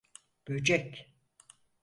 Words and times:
Böcek… 0.47 1.13